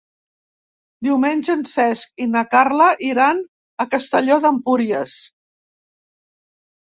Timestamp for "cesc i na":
1.71-2.43